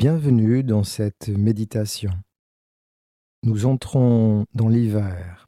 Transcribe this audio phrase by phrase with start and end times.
[0.00, 2.12] Bienvenue dans cette méditation.
[3.42, 5.46] Nous entrons dans l'hiver,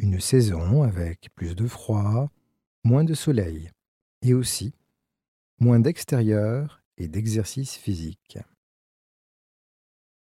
[0.00, 2.32] une saison avec plus de froid,
[2.82, 3.70] moins de soleil
[4.22, 4.74] et aussi
[5.60, 8.40] moins d'extérieur et d'exercice physique.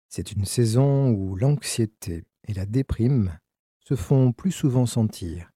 [0.08, 3.38] C'est une saison où l'anxiété et la déprime
[3.78, 5.52] se font plus souvent sentir.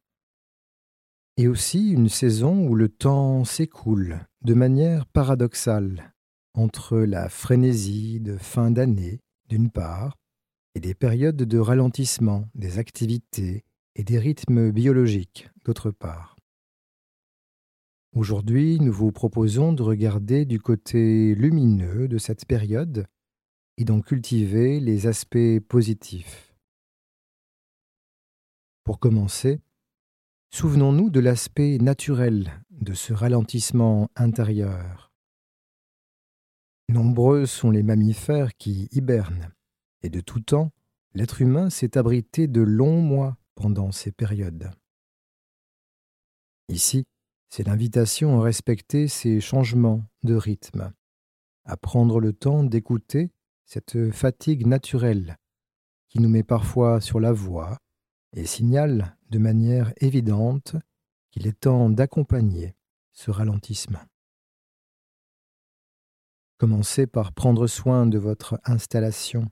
[1.36, 6.14] Et aussi une saison où le temps s'écoule de manière paradoxale
[6.58, 10.18] entre la frénésie de fin d'année, d'une part,
[10.74, 16.36] et des périodes de ralentissement des activités et des rythmes biologiques, d'autre part.
[18.12, 23.06] Aujourd'hui, nous vous proposons de regarder du côté lumineux de cette période
[23.76, 26.52] et d'en cultiver les aspects positifs.
[28.82, 29.60] Pour commencer,
[30.50, 35.07] souvenons-nous de l'aspect naturel de ce ralentissement intérieur
[36.90, 39.52] Nombreux sont les mammifères qui hibernent,
[40.02, 40.72] et de tout temps,
[41.12, 44.70] l'être humain s'est abrité de longs mois pendant ces périodes.
[46.68, 47.04] Ici,
[47.50, 50.92] c'est l'invitation à respecter ces changements de rythme,
[51.64, 53.30] à prendre le temps d'écouter
[53.66, 55.36] cette fatigue naturelle
[56.08, 57.78] qui nous met parfois sur la voie
[58.34, 60.76] et signale de manière évidente
[61.30, 62.74] qu'il est temps d'accompagner
[63.12, 64.00] ce ralentissement.
[66.58, 69.48] Commencez par prendre soin de votre installation.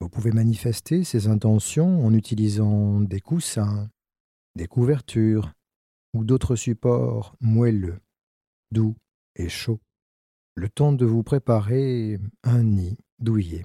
[0.00, 3.88] Vous pouvez manifester ces intentions en utilisant des coussins,
[4.56, 5.52] des couvertures
[6.12, 8.00] ou d'autres supports moelleux,
[8.72, 8.96] doux
[9.36, 9.80] et chauds,
[10.56, 13.64] le temps de vous préparer un nid douillet.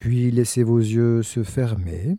[0.00, 2.18] Puis laissez vos yeux se fermer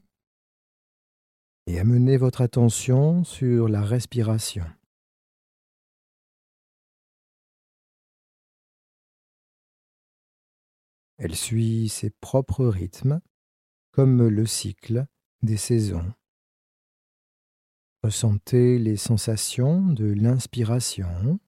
[1.65, 4.65] et amenez votre attention sur la respiration.
[11.17, 13.19] Elle suit ses propres rythmes,
[13.91, 15.07] comme le cycle
[15.41, 16.13] des saisons.
[18.03, 21.39] Ressentez les sensations de l'inspiration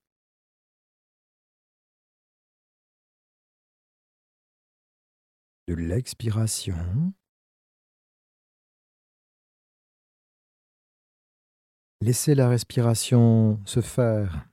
[5.67, 7.13] de l'expiration.
[12.01, 14.49] Laissez la respiration se faire,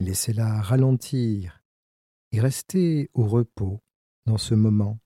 [0.00, 1.62] laissez-la ralentir
[2.32, 3.82] et restez au repos
[4.24, 4.98] dans ce moment.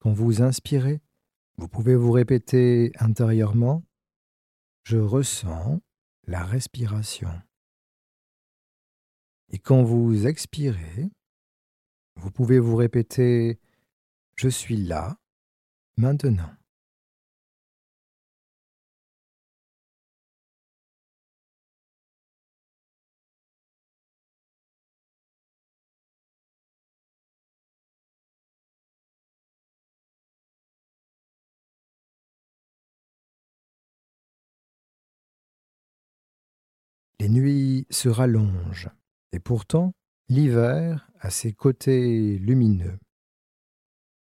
[0.00, 1.00] Quand vous inspirez,
[1.56, 3.82] vous pouvez vous répéter intérieurement
[4.86, 5.80] je ressens
[6.28, 7.42] la respiration.
[9.48, 11.10] Et quand vous expirez,
[12.14, 13.58] vous pouvez vous répéter
[14.36, 15.18] Je suis là,
[15.96, 16.54] maintenant.
[37.18, 38.90] Les nuits se rallongent,
[39.32, 39.94] et pourtant
[40.28, 42.98] l'hiver a ses côtés lumineux.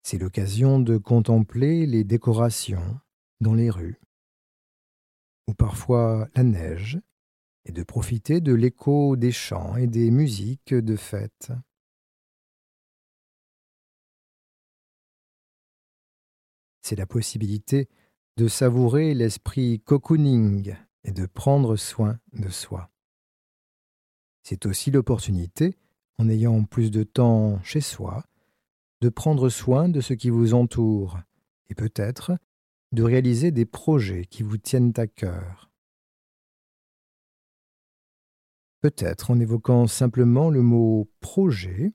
[0.02, 2.98] C'est l'occasion de contempler les décorations
[3.40, 4.00] dans les rues,
[5.48, 6.98] ou parfois la neige,
[7.66, 11.52] et de profiter de l'écho des chants et des musiques de fête.
[16.80, 17.90] C'est la possibilité
[18.38, 22.90] de savourer l'esprit cocooning et de prendre soin de soi.
[24.42, 25.76] C'est aussi l'opportunité,
[26.18, 28.24] en ayant plus de temps chez soi,
[29.00, 31.18] de prendre soin de ce qui vous entoure
[31.68, 32.38] et peut-être
[32.92, 35.70] de réaliser des projets qui vous tiennent à cœur.
[38.80, 41.92] Peut-être en évoquant simplement le mot projet,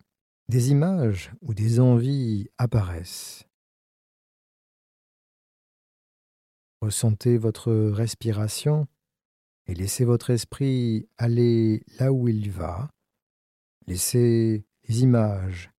[0.50, 3.48] des images ou des envies apparaissent.
[6.84, 8.90] Ressentez votre respiration
[9.68, 12.90] et laissez votre esprit aller là où il va.
[13.88, 15.72] Laissez les images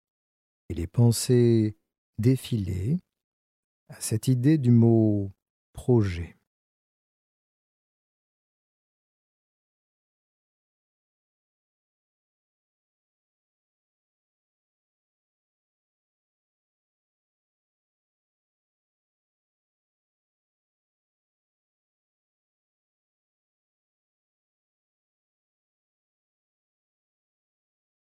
[0.67, 1.77] et les pensées
[2.17, 2.97] défiler
[3.89, 5.31] à cette idée du mot
[5.73, 6.37] projet.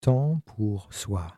[0.01, 1.37] Temps pour soi.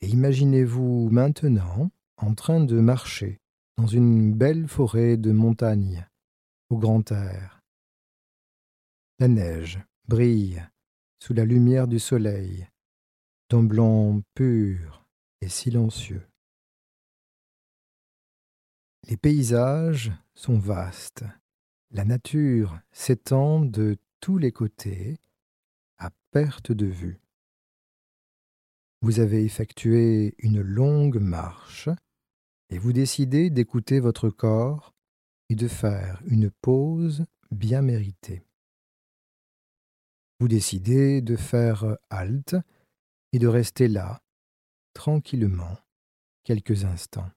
[0.00, 3.40] Et imaginez-vous maintenant en train de marcher
[3.78, 6.06] dans une belle forêt de montagnes
[6.68, 7.53] au grand air.
[9.20, 9.78] La neige
[10.08, 10.60] brille
[11.20, 12.68] sous la lumière du soleil,
[13.48, 15.06] d'un blanc pur
[15.40, 16.26] et silencieux.
[19.08, 21.24] Les paysages sont vastes,
[21.92, 25.20] la nature s'étend de tous les côtés
[25.98, 27.20] à perte de vue.
[29.00, 31.88] Vous avez effectué une longue marche
[32.68, 34.92] et vous décidez d'écouter votre corps
[35.50, 38.44] et de faire une pause bien méritée.
[40.40, 42.56] Vous décidez de faire halte
[43.32, 44.22] et de rester là,
[44.92, 45.78] tranquillement,
[46.44, 47.30] quelques instants,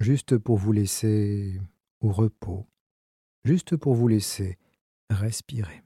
[0.00, 1.60] juste pour vous laisser
[2.00, 2.66] au repos,
[3.44, 4.58] juste pour vous laisser
[5.10, 5.82] respirer.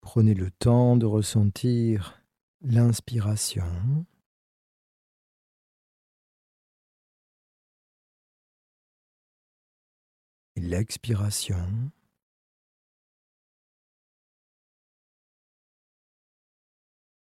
[0.00, 2.22] Prenez le temps de ressentir
[2.60, 4.06] l'inspiration
[10.64, 11.92] l'expiration.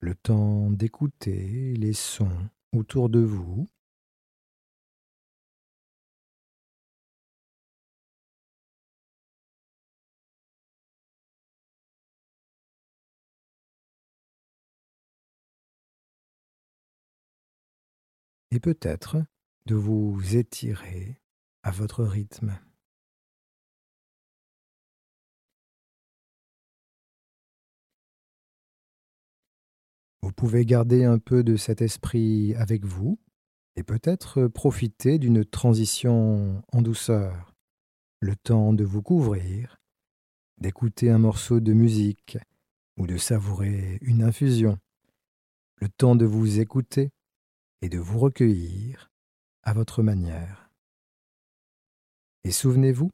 [0.00, 3.68] Le temps d'écouter les sons autour de vous.
[18.52, 19.16] et peut-être
[19.66, 21.20] de vous étirer
[21.62, 22.58] à votre rythme.
[30.40, 33.18] Pouvez garder un peu de cet esprit avec vous
[33.76, 37.54] et peut-être profiter d'une transition en douceur,
[38.20, 39.82] le temps de vous couvrir,
[40.56, 42.38] d'écouter un morceau de musique
[42.96, 44.78] ou de savourer une infusion,
[45.76, 47.10] le temps de vous écouter
[47.82, 49.10] et de vous recueillir
[49.62, 50.70] à votre manière.
[52.44, 53.12] Et souvenez-vous,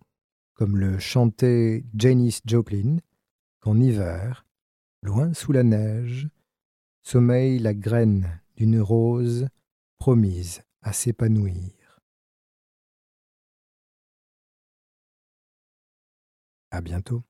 [0.55, 2.99] comme le chantait Janis Joplin,
[3.59, 4.47] qu'en hiver,
[5.03, 6.29] loin sous la neige,
[7.07, 9.47] sommeille la graine d'une rose
[9.97, 12.01] promise à s'épanouir.
[16.73, 17.23] À bientôt.